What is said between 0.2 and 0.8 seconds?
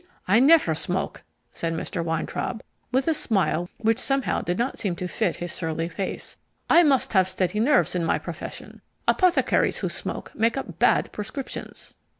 I never